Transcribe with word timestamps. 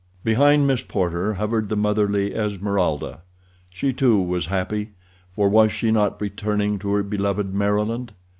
Behind 0.23 0.65
Miss 0.65 0.81
Porter 0.81 1.35
hovered 1.35 1.69
the 1.69 1.75
motherly 1.75 2.33
Esmeralda. 2.33 3.21
She, 3.69 3.93
too, 3.93 4.19
was 4.19 4.47
happy, 4.47 4.93
for 5.35 5.47
was 5.47 5.71
she 5.71 5.91
not 5.91 6.19
returning 6.19 6.79
to 6.79 6.89
her 6.93 7.03
beloved 7.03 7.53
Maryland? 7.53 8.11